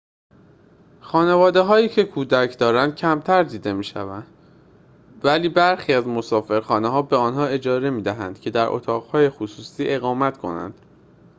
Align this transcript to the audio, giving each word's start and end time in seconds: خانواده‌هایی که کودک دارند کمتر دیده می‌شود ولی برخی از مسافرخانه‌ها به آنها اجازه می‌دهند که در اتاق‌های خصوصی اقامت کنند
خانواده‌هایی 1.01 1.89
که 1.89 2.03
کودک 2.03 2.57
دارند 2.59 2.95
کمتر 2.95 3.43
دیده 3.43 3.73
می‌شود 3.73 4.23
ولی 5.23 5.49
برخی 5.49 5.93
از 5.93 6.07
مسافرخانه‌ها 6.07 7.01
به 7.01 7.15
آنها 7.15 7.45
اجازه 7.45 7.89
می‌دهند 7.89 8.39
که 8.39 8.49
در 8.49 8.65
اتاق‌های 8.67 9.29
خصوصی 9.29 9.83
اقامت 9.87 10.37
کنند 10.37 10.73